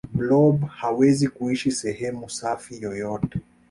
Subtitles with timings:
[0.13, 3.39] blob hawezi kuishi sehemu safi yoyote